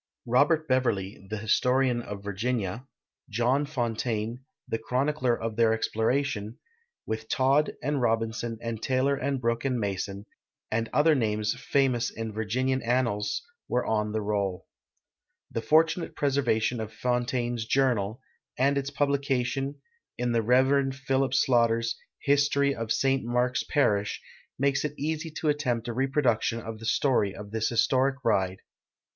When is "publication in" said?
18.89-20.31